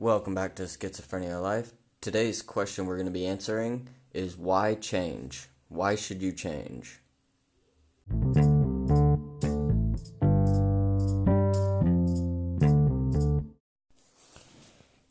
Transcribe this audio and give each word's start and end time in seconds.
Welcome 0.00 0.32
back 0.32 0.54
to 0.54 0.62
Schizophrenia 0.62 1.42
Life. 1.42 1.72
Today's 2.00 2.40
question 2.40 2.86
we're 2.86 2.94
going 2.94 3.06
to 3.06 3.12
be 3.12 3.26
answering 3.26 3.88
is 4.14 4.36
why 4.36 4.76
change? 4.76 5.48
Why 5.68 5.96
should 5.96 6.22
you 6.22 6.30
change? 6.30 7.00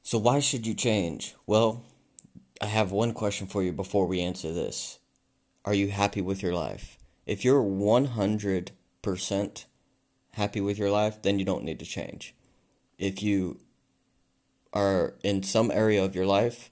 So, 0.04 0.18
why 0.18 0.40
should 0.40 0.66
you 0.66 0.74
change? 0.74 1.36
Well, 1.46 1.84
I 2.62 2.68
have 2.68 2.94
one 2.94 3.12
question 3.12 3.46
for 3.46 3.62
you 3.62 3.74
before 3.74 4.08
we 4.08 4.22
answer 4.22 4.54
this. 4.54 5.00
Are 5.66 5.74
you 5.74 5.90
happy 5.90 6.22
with 6.22 6.42
your 6.42 6.54
life? 6.54 6.98
If 7.26 7.44
you're 7.44 7.62
100% 7.62 9.66
happy 10.32 10.62
with 10.62 10.78
your 10.78 10.92
life, 10.92 11.22
then 11.22 11.40
you 11.40 11.44
don't 11.44 11.66
need 11.66 11.80
to 11.80 11.86
change. 11.86 12.34
If 12.98 13.22
you 13.22 13.60
are 14.74 15.16
in 15.24 15.44
some 15.44 15.72
area 15.72 16.04
of 16.04 16.16
your 16.16 16.26
life 16.26 16.70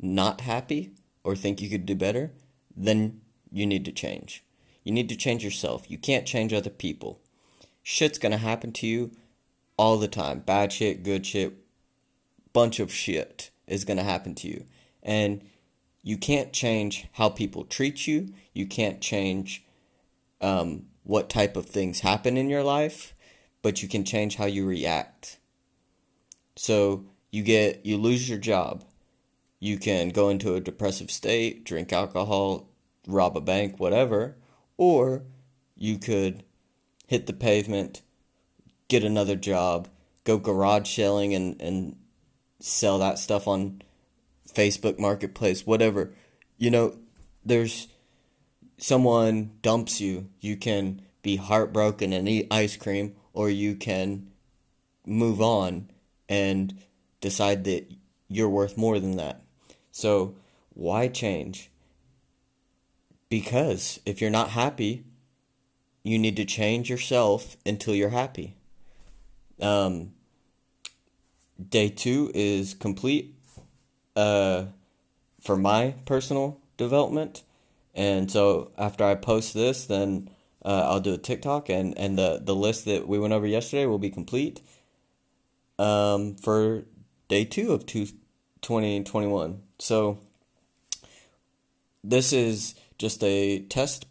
not 0.00 0.42
happy 0.42 0.92
or 1.22 1.34
think 1.34 1.60
you 1.60 1.70
could 1.70 1.86
do 1.86 1.94
better, 1.94 2.32
then 2.76 3.20
you 3.50 3.66
need 3.66 3.84
to 3.84 3.92
change. 3.92 4.44
You 4.82 4.92
need 4.92 5.08
to 5.08 5.16
change 5.16 5.42
yourself. 5.42 5.90
You 5.90 5.98
can't 5.98 6.26
change 6.26 6.52
other 6.52 6.70
people. 6.70 7.20
Shit's 7.82 8.18
gonna 8.18 8.38
happen 8.38 8.72
to 8.72 8.86
you 8.86 9.12
all 9.76 9.98
the 9.98 10.08
time. 10.08 10.40
Bad 10.40 10.72
shit, 10.72 11.02
good 11.02 11.24
shit, 11.24 11.54
bunch 12.52 12.80
of 12.80 12.92
shit 12.92 13.50
is 13.66 13.84
gonna 13.84 14.02
happen 14.02 14.34
to 14.36 14.48
you. 14.48 14.64
And 15.02 15.42
you 16.02 16.18
can't 16.18 16.52
change 16.52 17.06
how 17.12 17.30
people 17.30 17.64
treat 17.64 18.06
you. 18.06 18.34
You 18.52 18.66
can't 18.66 19.00
change 19.00 19.64
um, 20.40 20.86
what 21.02 21.30
type 21.30 21.56
of 21.56 21.66
things 21.66 22.00
happen 22.00 22.36
in 22.36 22.50
your 22.50 22.62
life, 22.62 23.14
but 23.62 23.82
you 23.82 23.88
can 23.88 24.04
change 24.04 24.36
how 24.36 24.44
you 24.44 24.66
react. 24.66 25.38
So 26.56 27.06
you 27.34 27.42
get 27.42 27.84
you 27.84 27.96
lose 27.96 28.28
your 28.28 28.38
job. 28.38 28.84
You 29.58 29.76
can 29.76 30.10
go 30.10 30.28
into 30.28 30.54
a 30.54 30.60
depressive 30.60 31.10
state, 31.10 31.64
drink 31.64 31.92
alcohol, 31.92 32.68
rob 33.08 33.36
a 33.36 33.40
bank, 33.40 33.80
whatever, 33.80 34.36
or 34.76 35.24
you 35.74 35.98
could 35.98 36.44
hit 37.08 37.26
the 37.26 37.32
pavement, 37.32 38.02
get 38.86 39.02
another 39.02 39.34
job, 39.34 39.88
go 40.22 40.38
garage 40.38 40.88
selling 40.88 41.34
and, 41.34 41.60
and 41.60 41.96
sell 42.60 43.00
that 43.00 43.18
stuff 43.18 43.48
on 43.48 43.82
Facebook 44.48 45.00
Marketplace, 45.00 45.66
whatever. 45.66 46.12
You 46.56 46.70
know, 46.70 46.96
there's 47.44 47.88
someone 48.78 49.50
dumps 49.60 50.00
you, 50.00 50.28
you 50.38 50.56
can 50.56 51.02
be 51.22 51.34
heartbroken 51.34 52.12
and 52.12 52.28
eat 52.28 52.46
ice 52.48 52.76
cream, 52.76 53.16
or 53.32 53.50
you 53.50 53.74
can 53.74 54.30
move 55.04 55.40
on 55.40 55.90
and 56.28 56.78
decide 57.24 57.64
that 57.64 57.90
you're 58.28 58.50
worth 58.50 58.76
more 58.76 59.00
than 59.00 59.16
that. 59.16 59.40
So, 59.90 60.36
why 60.74 61.08
change? 61.08 61.70
Because 63.30 63.98
if 64.04 64.20
you're 64.20 64.30
not 64.30 64.50
happy, 64.50 65.04
you 66.02 66.18
need 66.18 66.36
to 66.36 66.44
change 66.44 66.90
yourself 66.90 67.56
until 67.64 67.94
you're 67.94 68.10
happy. 68.10 68.56
Um, 69.58 70.12
day 71.66 71.88
two 71.88 72.30
is 72.34 72.74
complete 72.74 73.34
uh, 74.14 74.66
for 75.40 75.56
my 75.56 75.94
personal 76.04 76.60
development. 76.76 77.42
And 77.94 78.30
so 78.30 78.72
after 78.76 79.04
I 79.04 79.14
post 79.14 79.54
this, 79.54 79.86
then 79.86 80.28
uh, 80.62 80.88
I'll 80.88 81.00
do 81.00 81.14
a 81.14 81.18
TikTok, 81.18 81.68
and, 81.68 81.96
and 81.96 82.18
the, 82.18 82.40
the 82.42 82.54
list 82.54 82.84
that 82.86 83.08
we 83.08 83.18
went 83.18 83.32
over 83.32 83.46
yesterday 83.46 83.86
will 83.86 83.98
be 83.98 84.10
complete 84.10 84.60
um, 85.78 86.36
for 86.36 86.84
day 87.28 87.44
two 87.44 87.72
of 87.72 87.86
two, 87.86 88.06
2021. 88.62 89.62
So 89.78 90.18
this 92.02 92.32
is 92.32 92.74
just 92.98 93.22
a 93.24 93.60
test 93.60 94.06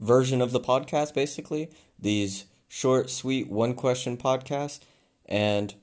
version 0.00 0.40
of 0.40 0.52
the 0.52 0.60
podcast, 0.60 1.14
basically. 1.14 1.70
These 1.98 2.46
short, 2.68 3.10
sweet, 3.10 3.48
one 3.48 3.74
question 3.74 4.16
podcasts. 4.16 4.80
And 5.26 5.74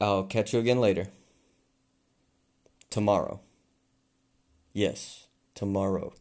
I'll 0.00 0.24
catch 0.24 0.52
you 0.52 0.58
again 0.58 0.80
later. 0.80 1.08
Tomorrow. 2.90 3.40
Yes, 4.72 5.26
tomorrow. 5.54 6.14